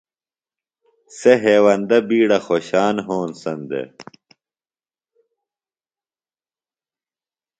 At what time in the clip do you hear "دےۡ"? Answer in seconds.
3.69-3.87